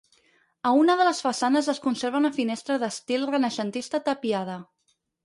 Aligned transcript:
A 0.67 0.69
una 0.83 0.93
de 1.01 1.03
les 1.07 1.19
façanes 1.25 1.69
es 1.73 1.81
conserva 1.83 2.21
una 2.21 2.31
finestra 2.37 2.79
d'estil 2.85 3.29
renaixentista 3.33 4.01
tapiada. 4.09 4.57